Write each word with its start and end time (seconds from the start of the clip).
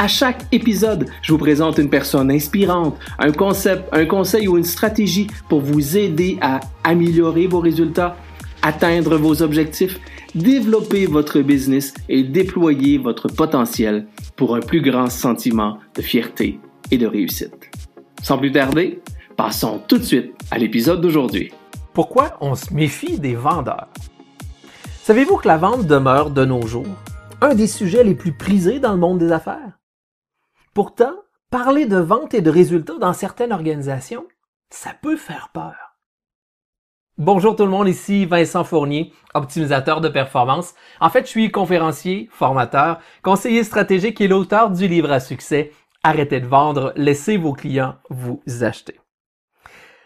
À 0.00 0.06
chaque 0.06 0.46
épisode, 0.52 1.06
je 1.22 1.32
vous 1.32 1.38
présente 1.38 1.78
une 1.78 1.90
personne 1.90 2.30
inspirante, 2.30 2.96
un 3.18 3.32
concept, 3.32 3.82
un 3.90 4.06
conseil 4.06 4.46
ou 4.46 4.56
une 4.56 4.62
stratégie 4.62 5.26
pour 5.48 5.60
vous 5.60 5.96
aider 5.96 6.38
à 6.40 6.60
améliorer 6.84 7.48
vos 7.48 7.58
résultats, 7.58 8.16
atteindre 8.62 9.16
vos 9.16 9.42
objectifs, 9.42 9.98
développer 10.36 11.06
votre 11.06 11.40
business 11.40 11.94
et 12.08 12.22
déployer 12.22 12.98
votre 12.98 13.26
potentiel 13.26 14.06
pour 14.36 14.54
un 14.54 14.60
plus 14.60 14.82
grand 14.82 15.10
sentiment 15.10 15.78
de 15.96 16.02
fierté 16.02 16.60
et 16.92 16.96
de 16.96 17.06
réussite. 17.08 17.68
Sans 18.22 18.38
plus 18.38 18.52
tarder, 18.52 19.02
passons 19.36 19.80
tout 19.88 19.98
de 19.98 20.04
suite 20.04 20.32
à 20.52 20.58
l'épisode 20.58 21.00
d'aujourd'hui. 21.00 21.50
Pourquoi 21.92 22.36
on 22.40 22.54
se 22.54 22.72
méfie 22.72 23.18
des 23.18 23.34
vendeurs? 23.34 23.88
Savez-vous 25.02 25.38
que 25.38 25.48
la 25.48 25.56
vente 25.56 25.88
demeure 25.88 26.30
de 26.30 26.44
nos 26.44 26.64
jours 26.68 26.86
un 27.40 27.56
des 27.56 27.66
sujets 27.66 28.04
les 28.04 28.14
plus 28.14 28.32
prisés 28.32 28.78
dans 28.78 28.92
le 28.92 28.98
monde 28.98 29.18
des 29.18 29.32
affaires? 29.32 29.78
Pourtant, 30.78 31.16
parler 31.50 31.86
de 31.86 31.96
vente 31.96 32.34
et 32.34 32.40
de 32.40 32.50
résultats 32.50 32.98
dans 33.00 33.12
certaines 33.12 33.52
organisations, 33.52 34.28
ça 34.70 34.90
peut 35.02 35.16
faire 35.16 35.48
peur. 35.52 35.74
Bonjour 37.16 37.56
tout 37.56 37.64
le 37.64 37.70
monde, 37.72 37.88
ici 37.88 38.26
Vincent 38.26 38.62
Fournier, 38.62 39.12
optimisateur 39.34 40.00
de 40.00 40.08
performance. 40.08 40.74
En 41.00 41.10
fait, 41.10 41.22
je 41.22 41.30
suis 41.30 41.50
conférencier, 41.50 42.28
formateur, 42.30 43.00
conseiller 43.24 43.64
stratégique 43.64 44.20
et 44.20 44.28
l'auteur 44.28 44.70
du 44.70 44.86
livre 44.86 45.10
à 45.10 45.18
succès 45.18 45.72
Arrêtez 46.04 46.38
de 46.38 46.46
vendre, 46.46 46.92
laissez 46.94 47.38
vos 47.38 47.54
clients 47.54 47.96
vous 48.08 48.40
acheter. 48.60 49.00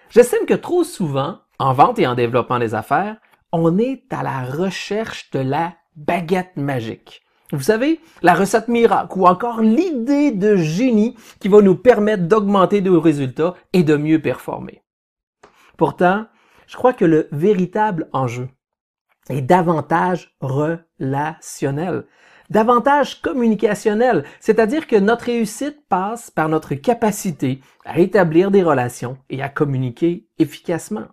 J'estime 0.09 0.47
que 0.47 0.55
trop 0.55 0.85
souvent, 0.85 1.41
en 1.59 1.75
vente 1.75 1.99
et 1.99 2.07
en 2.07 2.15
développement 2.15 2.59
des 2.59 2.75
affaires, 2.75 3.19
on 3.53 3.77
est 3.77 4.11
à 4.11 4.23
la 4.23 4.43
recherche 4.45 5.31
de 5.33 5.41
la 5.41 5.75
baguette 5.97 6.57
magique. 6.57 7.23
Vous 7.53 7.61
savez, 7.61 8.01
la 8.23 8.35
recette 8.35 8.69
miracle 8.69 9.19
ou 9.19 9.27
encore 9.27 9.61
l'idée 9.61 10.31
de 10.31 10.57
génie 10.57 11.17
qui 11.39 11.49
va 11.49 11.61
nous 11.61 11.77
permettre 11.77 12.25
d'augmenter 12.25 12.81
nos 12.81 12.99
résultats 12.99 13.55
et 13.75 13.83
de 13.83 13.95
mieux 13.95 14.23
performer. 14.23 14.83
Pourtant, 15.77 16.27
je 16.67 16.77
crois 16.77 16.95
que 16.95 17.05
le 17.05 17.29
véritable 17.31 18.09
enjeu 18.15 18.49
est 19.29 19.43
davantage 19.43 20.35
relationnel, 20.41 22.07
davantage 22.49 23.21
communicationnel, 23.21 24.25
c'est-à-dire 24.41 24.87
que 24.87 24.97
notre 24.97 25.27
réussite 25.27 25.87
passe 25.89 26.31
par 26.31 26.49
notre 26.49 26.75
capacité 26.75 27.61
à 27.85 27.99
établir 27.99 28.51
des 28.51 28.63
relations 28.63 29.19
et 29.29 29.43
à 29.43 29.51
communiquer 29.51 30.27
efficacement. 30.39 31.09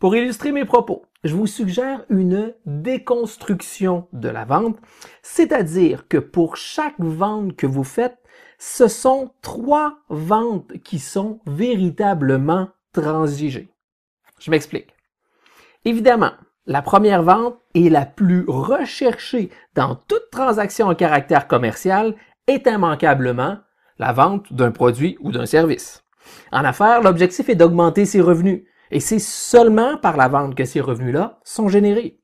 Pour 0.00 0.16
illustrer 0.16 0.50
mes 0.50 0.64
propos, 0.64 1.06
je 1.24 1.34
vous 1.34 1.46
suggère 1.46 2.04
une 2.08 2.54
déconstruction 2.66 4.08
de 4.12 4.28
la 4.28 4.44
vente, 4.44 4.78
c'est-à-dire 5.22 6.08
que 6.08 6.18
pour 6.18 6.56
chaque 6.56 6.98
vente 6.98 7.56
que 7.56 7.66
vous 7.66 7.84
faites, 7.84 8.18
ce 8.58 8.88
sont 8.88 9.32
trois 9.40 9.98
ventes 10.08 10.72
qui 10.84 10.98
sont 10.98 11.40
véritablement 11.46 12.68
transigées. 12.92 13.68
Je 14.38 14.50
m'explique. 14.50 14.94
Évidemment, 15.84 16.32
la 16.66 16.82
première 16.82 17.22
vente 17.22 17.58
est 17.74 17.90
la 17.90 18.06
plus 18.06 18.44
recherchée 18.46 19.50
dans 19.74 19.96
toute 19.96 20.30
transaction 20.30 20.88
en 20.88 20.94
caractère 20.94 21.48
commercial 21.48 22.14
est 22.46 22.66
immanquablement 22.66 23.58
la 23.98 24.12
vente 24.12 24.52
d'un 24.52 24.70
produit 24.70 25.16
ou 25.20 25.32
d'un 25.32 25.46
service. 25.46 26.04
En 26.52 26.64
affaires, 26.64 27.02
l'objectif 27.02 27.48
est 27.48 27.54
d'augmenter 27.56 28.04
ses 28.04 28.20
revenus, 28.20 28.62
et 28.92 29.00
c'est 29.00 29.18
seulement 29.18 29.96
par 29.96 30.16
la 30.16 30.28
vente 30.28 30.54
que 30.54 30.64
ces 30.64 30.80
revenus-là 30.80 31.40
sont 31.44 31.68
générés. 31.68 32.20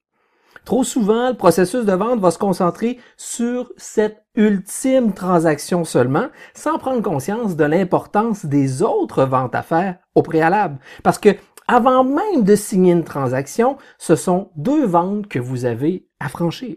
Trop 0.65 0.85
souvent, 0.85 1.31
le 1.31 1.37
processus 1.37 1.87
de 1.87 1.93
vente 1.93 2.21
va 2.21 2.31
se 2.31 2.39
concentrer 2.39 2.99
sur 3.17 3.73
cette 3.79 4.27
ultime 4.35 5.15
transaction 5.15 5.85
seulement, 5.85 6.27
sans 6.55 6.79
prendre 6.79 7.03
conscience 7.03 7.57
de 7.57 7.65
l'importance 7.65 8.45
des 8.45 8.83
autres 8.83 9.25
ventes 9.25 9.55
à 9.55 9.63
faire 9.63 9.99
au 10.15 10.23
préalable. 10.23 10.79
Parce 11.03 11.19
que 11.19 11.31
avant 11.69 12.05
même 12.05 12.45
de 12.45 12.55
signer 12.55 12.93
une 12.93 13.05
transaction, 13.05 13.79
ce 13.99 14.15
sont 14.15 14.51
deux 14.57 14.85
ventes 14.85 15.27
que 15.27 15.39
vous 15.39 15.65
avez 15.65 16.07
à 16.21 16.29
franchir. 16.29 16.77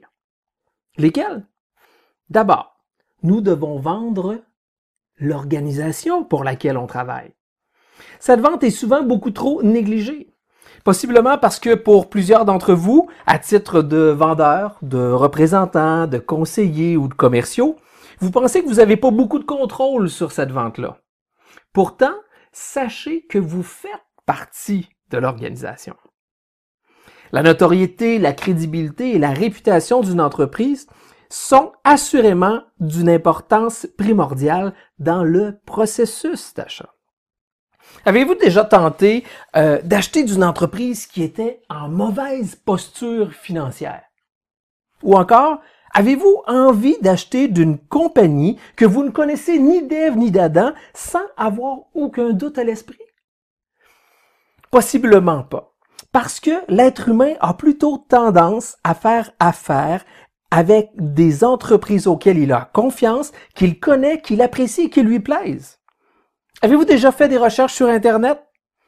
Lesquelles? 0.98 1.46
D'abord, 2.30 2.78
nous 3.24 3.42
devons 3.42 3.78
vendre 3.78 4.42
l'organisation 5.18 6.24
pour 6.24 6.46
laquelle 6.46 6.78
on 6.78 6.88
travaille. 6.88 7.34
Cette 8.20 8.42
vente 8.42 8.64
est 8.64 8.70
souvent 8.70 9.04
beaucoup 9.04 9.32
trop 9.32 9.62
négligée. 9.64 10.34
Possiblement 10.84 11.38
parce 11.38 11.60
que 11.60 11.76
pour 11.76 12.10
plusieurs 12.10 12.46
d'entre 12.46 12.74
vous, 12.74 13.08
à 13.28 13.38
titre 13.38 13.82
de 13.82 14.10
vendeur, 14.10 14.78
de 14.82 15.12
représentant, 15.12 16.08
de 16.08 16.18
conseiller 16.18 16.98
ou 16.98 17.08
de 17.08 17.14
commerciaux, 17.14 17.76
vous 18.20 18.32
pensez 18.32 18.64
que 18.64 18.68
vous 18.68 18.76
n'avez 18.76 18.98
pas 18.98 19.12
beaucoup 19.12 19.40
de 19.40 19.44
contrôle 19.44 20.10
sur 20.10 20.32
cette 20.32 20.52
vente-là. 20.52 20.98
Pourtant, 21.74 22.14
sachez 22.52 23.26
que 23.28 23.38
vous 23.38 23.64
faites 23.64 23.92
partie 24.26 24.90
de 25.10 25.18
l'organisation. 25.18 25.96
La 27.32 27.44
notoriété, 27.44 28.20
la 28.20 28.34
crédibilité 28.34 29.16
et 29.16 29.20
la 29.20 29.32
réputation 29.32 30.02
d'une 30.02 30.22
entreprise 30.22 30.88
sont 31.30 31.72
assurément 31.84 32.62
d'une 32.80 33.10
importance 33.10 33.88
primordiale 33.98 34.74
dans 35.00 35.24
le 35.24 35.60
processus 35.66 36.54
d'achat. 36.54 36.94
Avez-vous 38.06 38.36
déjà 38.36 38.64
tenté 38.64 39.24
euh, 39.56 39.80
d'acheter 39.84 40.24
d'une 40.24 40.44
entreprise 40.44 41.06
qui 41.06 41.24
était 41.24 41.62
en 41.70 41.88
mauvaise 41.88 42.56
posture 42.56 43.34
financière? 43.34 44.02
Ou 45.04 45.16
encore, 45.16 45.60
avez-vous 45.94 46.42
envie 46.48 46.98
d'acheter 47.02 47.48
d'une 47.48 47.78
compagnie 47.78 48.58
que 48.76 48.86
vous 48.86 49.04
ne 49.04 49.10
connaissez 49.10 49.60
ni 49.60 49.84
d'Ève 49.84 50.18
ni 50.18 50.32
d'Adam 50.32 50.72
sans 50.94 51.26
avoir 51.38 51.80
aucun 51.94 52.32
doute 52.32 52.58
à 52.58 52.64
l'esprit? 52.64 52.98
Possiblement 54.72 55.44
pas. 55.44 55.74
Parce 56.12 56.40
que 56.40 56.52
l'être 56.68 57.10
humain 57.10 57.34
a 57.40 57.54
plutôt 57.54 57.98
tendance 57.98 58.78
à 58.84 58.94
faire 58.94 59.32
affaire 59.40 60.04
avec 60.50 60.90
des 60.96 61.44
entreprises 61.44 62.08
auxquelles 62.08 62.38
il 62.38 62.52
a 62.52 62.70
confiance, 62.74 63.32
qu'il 63.56 63.80
connaît, 63.80 64.22
qu'il 64.22 64.42
apprécie 64.42 64.84
et 64.84 64.90
qui 64.90 65.02
lui 65.02 65.22
plaisent. 65.22 65.81
Avez-vous 66.64 66.86
déjà 66.86 67.12
fait 67.12 67.28
des 67.28 67.40
recherches 67.40 67.74
sur 67.74 67.88
Internet? 67.88 68.40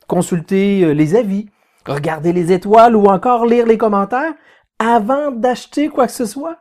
Consulter 0.07 0.83
euh, 0.83 0.93
les 0.93 1.15
avis, 1.15 1.49
regarder 1.87 2.31
les 2.31 2.51
étoiles 2.51 2.95
ou 2.95 3.07
encore 3.07 3.47
lire 3.47 3.65
les 3.65 3.79
commentaires 3.79 4.35
avant 4.77 5.31
d'acheter 5.31 5.89
quoi 5.89 6.05
que 6.05 6.13
ce 6.13 6.27
soit? 6.27 6.59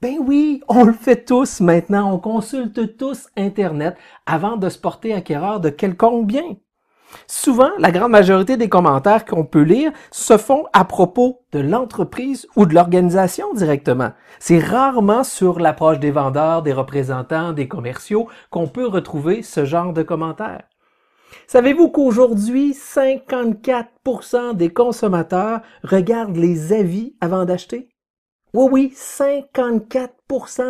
Ben 0.00 0.16
oui, 0.18 0.62
on 0.68 0.84
le 0.84 0.94
fait 0.94 1.26
tous 1.26 1.60
maintenant. 1.60 2.14
On 2.14 2.18
consulte 2.18 2.96
tous 2.96 3.28
Internet 3.36 3.98
avant 4.24 4.56
de 4.56 4.70
se 4.70 4.78
porter 4.78 5.12
acquéreur 5.12 5.60
de 5.60 5.68
quelconque 5.68 6.26
bien. 6.26 6.56
Souvent, 7.26 7.70
la 7.78 7.90
grande 7.90 8.12
majorité 8.12 8.56
des 8.56 8.68
commentaires 8.68 9.24
qu'on 9.24 9.44
peut 9.44 9.62
lire 9.62 9.92
se 10.10 10.36
font 10.36 10.66
à 10.72 10.84
propos 10.84 11.40
de 11.52 11.60
l'entreprise 11.60 12.46
ou 12.56 12.66
de 12.66 12.74
l'organisation 12.74 13.52
directement. 13.54 14.12
C'est 14.38 14.58
rarement 14.58 15.24
sur 15.24 15.58
l'approche 15.58 15.98
des 15.98 16.10
vendeurs, 16.10 16.62
des 16.62 16.72
représentants, 16.72 17.52
des 17.52 17.68
commerciaux 17.68 18.28
qu'on 18.50 18.68
peut 18.68 18.86
retrouver 18.86 19.42
ce 19.42 19.64
genre 19.64 19.92
de 19.92 20.02
commentaires. 20.02 20.64
Savez-vous 21.46 21.88
qu'aujourd'hui, 21.88 22.72
54% 22.72 24.54
des 24.54 24.70
consommateurs 24.72 25.60
regardent 25.82 26.36
les 26.36 26.72
avis 26.72 27.14
avant 27.20 27.44
d'acheter? 27.44 27.88
Oui, 28.54 28.68
oui, 28.70 28.92
54% 28.94 30.08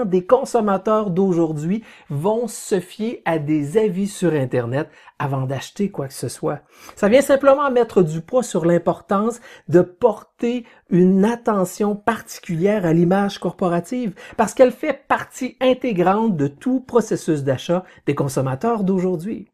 des 0.07 0.27
consommateurs 0.27 1.11
d'aujourd'hui 1.11 1.85
vont 2.11 2.49
se 2.49 2.81
fier 2.81 3.23
à 3.25 3.39
des 3.39 3.79
avis 3.79 4.09
sur 4.09 4.33
Internet 4.33 4.89
avant 5.19 5.43
d'acheter 5.43 5.91
quoi 5.91 6.09
que 6.09 6.15
ce 6.15 6.29
soit. 6.29 6.63
Ça 6.97 7.09
vient 7.09 7.23
simplement 7.23 7.71
mettre 7.71 8.03
du 8.03 8.23
poids 8.23 8.43
sur 8.43 8.65
l'importance 8.65 9.41
de 9.69 9.81
porter 9.81 10.65
une 10.91 11.25
attention 11.25 11.95
particulière 11.95 12.85
à 12.85 12.93
l'image 12.93 13.39
corporative 13.39 14.15
parce 14.37 14.53
qu'elle 14.53 14.73
fait 14.73 15.07
partie 15.07 15.57
intégrante 15.61 16.37
de 16.37 16.49
tout 16.49 16.81
processus 16.81 17.45
d'achat 17.45 17.85
des 18.07 18.17
consommateurs 18.17 18.83
d'aujourd'hui. 18.83 19.49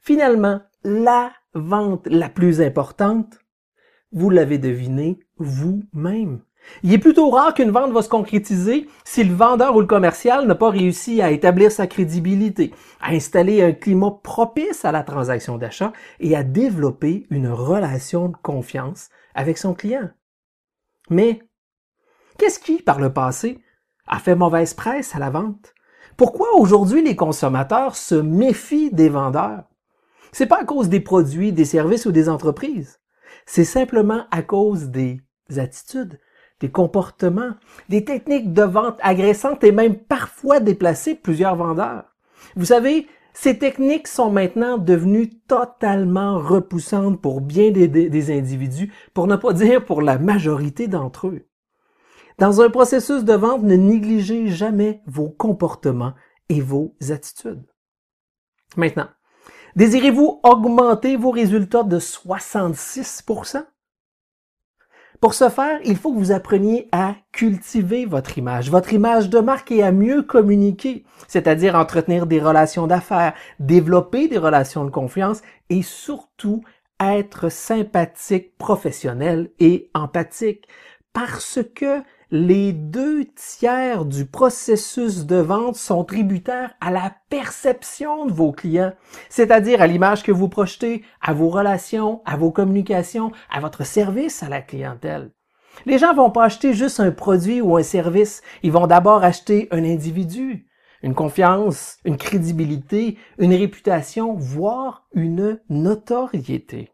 Finalement, 0.00 0.60
la 0.84 1.32
vente 1.54 2.06
la 2.06 2.28
plus 2.28 2.60
importante, 2.60 3.40
vous 4.12 4.30
l'avez 4.30 4.58
deviné 4.58 5.18
vous-même. 5.36 6.42
Il 6.82 6.92
est 6.92 6.98
plutôt 6.98 7.30
rare 7.30 7.54
qu'une 7.54 7.70
vente 7.70 7.92
va 7.92 8.02
se 8.02 8.08
concrétiser 8.08 8.88
si 9.04 9.24
le 9.24 9.34
vendeur 9.34 9.74
ou 9.74 9.80
le 9.80 9.86
commercial 9.86 10.46
n'a 10.46 10.54
pas 10.54 10.70
réussi 10.70 11.22
à 11.22 11.30
établir 11.30 11.72
sa 11.72 11.86
crédibilité, 11.86 12.74
à 13.00 13.12
installer 13.12 13.62
un 13.62 13.72
climat 13.72 14.20
propice 14.22 14.84
à 14.84 14.92
la 14.92 15.02
transaction 15.02 15.58
d'achat 15.58 15.92
et 16.20 16.36
à 16.36 16.42
développer 16.42 17.26
une 17.30 17.48
relation 17.48 18.28
de 18.28 18.36
confiance 18.36 19.08
avec 19.34 19.58
son 19.58 19.74
client. 19.74 20.10
Mais 21.10 21.42
qu'est-ce 22.38 22.60
qui, 22.60 22.82
par 22.82 23.00
le 23.00 23.12
passé, 23.12 23.62
a 24.06 24.18
fait 24.18 24.36
mauvaise 24.36 24.74
presse 24.74 25.16
à 25.16 25.18
la 25.18 25.30
vente? 25.30 25.74
Pourquoi 26.16 26.54
aujourd'hui 26.54 27.02
les 27.02 27.16
consommateurs 27.16 27.96
se 27.96 28.14
méfient 28.14 28.92
des 28.92 29.08
vendeurs? 29.08 29.64
C'est 30.32 30.46
pas 30.46 30.60
à 30.60 30.64
cause 30.64 30.88
des 30.88 31.00
produits, 31.00 31.52
des 31.52 31.64
services 31.64 32.06
ou 32.06 32.12
des 32.12 32.28
entreprises. 32.28 33.00
C'est 33.46 33.64
simplement 33.64 34.26
à 34.30 34.42
cause 34.42 34.88
des 34.88 35.22
attitudes, 35.56 36.20
des 36.60 36.70
comportements, 36.70 37.54
des 37.88 38.04
techniques 38.04 38.52
de 38.52 38.62
vente 38.62 38.98
agressantes 39.02 39.64
et 39.64 39.72
même 39.72 39.96
parfois 39.96 40.60
déplacées 40.60 41.14
plusieurs 41.14 41.56
vendeurs. 41.56 42.04
Vous 42.56 42.64
savez, 42.64 43.06
ces 43.40 43.56
techniques 43.56 44.08
sont 44.08 44.32
maintenant 44.32 44.78
devenues 44.78 45.30
totalement 45.46 46.40
repoussantes 46.40 47.20
pour 47.20 47.40
bien 47.40 47.70
des, 47.70 48.36
individus, 48.36 48.92
pour 49.14 49.28
ne 49.28 49.36
pas 49.36 49.52
dire 49.52 49.84
pour 49.84 50.02
la 50.02 50.18
majorité 50.18 50.88
d'entre 50.88 51.28
eux. 51.28 51.46
Dans 52.38 52.60
un 52.60 52.68
processus 52.68 53.22
de 53.24 53.34
vente, 53.34 53.62
ne 53.62 53.76
négligez 53.76 54.48
jamais 54.48 55.02
vos 55.06 55.28
comportements 55.28 56.14
et 56.48 56.60
vos 56.60 56.94
attitudes. 57.10 57.64
Maintenant, 58.76 59.08
désirez-vous 59.76 60.40
augmenter 60.42 61.16
vos 61.16 61.30
résultats 61.30 61.84
de 61.84 62.00
66 62.00 63.22
pour 65.20 65.34
ce 65.34 65.48
faire, 65.48 65.80
il 65.84 65.96
faut 65.96 66.12
que 66.12 66.18
vous 66.18 66.32
appreniez 66.32 66.88
à 66.92 67.16
cultiver 67.32 68.04
votre 68.04 68.38
image, 68.38 68.70
votre 68.70 68.92
image 68.92 69.28
de 69.28 69.40
marque 69.40 69.72
et 69.72 69.82
à 69.82 69.90
mieux 69.90 70.22
communiquer, 70.22 71.04
c'est-à-dire 71.26 71.74
entretenir 71.74 72.26
des 72.26 72.40
relations 72.40 72.86
d'affaires, 72.86 73.34
développer 73.58 74.28
des 74.28 74.38
relations 74.38 74.84
de 74.84 74.90
confiance 74.90 75.42
et 75.70 75.82
surtout 75.82 76.62
être 77.00 77.48
sympathique, 77.48 78.56
professionnel 78.58 79.50
et 79.58 79.90
empathique. 79.94 80.68
Parce 81.12 81.58
que 81.74 82.02
les 82.30 82.72
deux 82.72 83.24
tiers 83.24 84.04
du 84.04 84.26
processus 84.26 85.24
de 85.24 85.36
vente 85.36 85.76
sont 85.76 86.04
tributaires 86.04 86.74
à 86.80 86.90
la 86.90 87.14
perception 87.30 88.26
de 88.26 88.32
vos 88.32 88.52
clients, 88.52 88.92
c'est-à-dire 89.30 89.80
à, 89.80 89.86
l'image 89.86 90.22
que 90.22 90.32
vous 90.32 90.48
projetez, 90.48 91.02
à 91.22 91.32
vos 91.32 91.48
relations, 91.48 92.20
à 92.26 92.36
vos 92.36 92.50
communications, 92.50 93.32
à 93.50 93.60
votre 93.60 93.84
service 93.84 94.42
à 94.42 94.50
la 94.50 94.60
clientèle. 94.60 95.30
Les 95.86 95.98
gens 95.98 96.12
vont 96.12 96.30
pas 96.30 96.44
acheter 96.44 96.74
juste 96.74 97.00
un 97.00 97.12
produit 97.12 97.62
ou 97.62 97.76
un 97.76 97.82
service, 97.82 98.42
ils 98.62 98.72
vont 98.72 98.86
d'abord 98.86 99.24
acheter 99.24 99.68
un 99.70 99.84
individu, 99.84 100.66
une 101.02 101.14
confiance, 101.14 101.96
une 102.04 102.18
crédibilité, 102.18 103.16
une 103.38 103.54
réputation, 103.54 104.34
voire 104.34 105.06
une 105.14 105.60
notoriété. 105.70 106.90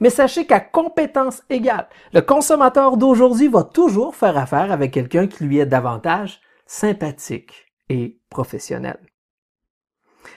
Mais 0.00 0.10
sachez 0.10 0.46
qu'à 0.46 0.60
compétence 0.60 1.42
égale, 1.50 1.88
le 2.12 2.20
consommateur 2.20 2.96
d'aujourd'hui 2.96 3.48
va 3.48 3.64
toujours 3.64 4.14
faire 4.14 4.36
affaire 4.36 4.72
avec 4.72 4.92
quelqu'un 4.92 5.26
qui 5.26 5.44
lui 5.44 5.58
est 5.58 5.66
davantage 5.66 6.40
sympathique 6.66 7.66
et 7.88 8.18
professionnel. 8.28 8.98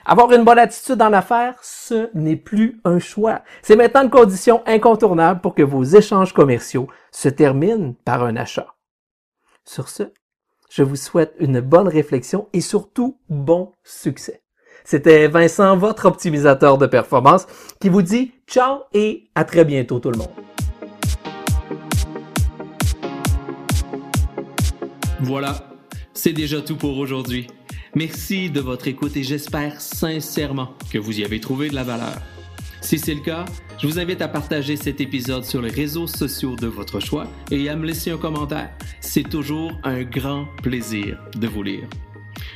Avoir 0.06 0.32
une 0.34 0.44
bonne 0.44 0.60
attitude 0.60 1.02
en 1.02 1.14
affaires, 1.14 1.58
ce 1.62 2.10
n'est 2.14 2.36
plus 2.36 2.82
un 2.84 3.00
choix. 3.00 3.42
C'est 3.62 3.76
maintenant 3.76 4.04
une 4.04 4.10
condition 4.10 4.62
incontournable 4.66 5.42
pour 5.42 5.56
que 5.56 5.64
vos 5.64 5.84
échanges 5.84 6.34
commerciaux 6.34 6.88
se 7.12 7.30
terminent 7.30 7.96
par 8.04 8.24
un 8.24 8.36
achat. 8.36 8.76
Sur 9.66 9.88
ce, 9.88 10.04
je 10.70 10.84
vous 10.84 10.96
souhaite 10.96 11.36
une 11.40 11.62
bonne 11.62 11.88
réflexion 11.88 12.50
et 12.52 12.62
surtout 12.62 13.20
bon 13.30 13.72
succès. 13.84 14.43
C'était 14.86 15.28
Vincent, 15.28 15.78
votre 15.78 16.06
optimisateur 16.06 16.78
de 16.78 16.88
performance, 16.88 17.48
qui 17.80 17.90
vous 17.90 18.02
dit 18.02 18.32
ciao 18.48 18.82
et 18.94 19.26
à 19.36 19.46
très 19.46 19.66
bientôt 19.66 20.00
tout 20.00 20.12
le 20.12 20.18
monde. 20.18 20.30
Voilà, 25.22 25.56
c'est 26.14 26.34
déjà 26.34 26.62
tout 26.62 26.76
pour 26.76 26.98
aujourd'hui. 26.98 27.48
Merci 27.96 28.50
de 28.50 28.60
votre 28.60 28.88
écoute 28.88 29.16
et 29.16 29.24
j'espère 29.24 29.80
sincèrement 29.80 30.74
que 30.92 30.98
vous 30.98 31.20
y 31.20 31.24
avez 31.24 31.40
trouvé 31.40 31.70
de 31.70 31.76
la 31.76 31.84
valeur. 31.84 32.20
Si 32.82 33.00
c'est 33.00 33.14
le 33.14 33.22
cas, 33.22 33.46
je 33.80 33.88
vous 33.88 34.00
invite 34.00 34.22
à 34.22 34.28
partager 34.28 34.76
cet 34.76 35.00
épisode 35.00 35.46
sur 35.46 35.62
les 35.62 35.70
réseaux 35.70 36.08
sociaux 36.08 36.56
de 36.58 36.68
votre 36.68 37.00
choix 37.00 37.26
et 37.52 37.70
à 37.70 37.76
me 37.76 37.86
laisser 37.86 38.12
un 38.12 38.18
commentaire. 38.18 38.72
C'est 39.00 39.30
toujours 39.30 39.72
un 39.84 40.04
grand 40.04 40.46
plaisir 40.62 41.18
de 41.36 41.48
vous 41.48 41.64
lire. 41.64 41.88